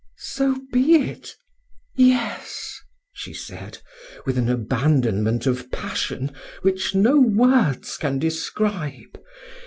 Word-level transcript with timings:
"So 0.17 0.59
be 0.73 0.95
it 0.95 1.35
yes," 1.95 2.73
she 3.13 3.35
said, 3.35 3.77
with 4.25 4.35
an 4.39 4.49
abandonment 4.49 5.45
of 5.45 5.69
passion 5.71 6.31
which 6.63 6.95
no 6.95 7.19
words 7.19 7.97
can 7.97 8.17
describe. 8.17 9.19